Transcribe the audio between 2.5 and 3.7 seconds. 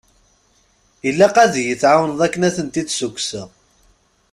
tent-id-sukkseɣ.